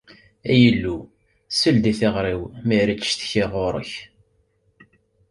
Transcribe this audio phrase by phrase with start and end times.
[0.49, 0.97] Ay Illu,
[1.59, 3.91] sel-d i tiɣri-w, mi ara ttcetkiɣ ɣur-k!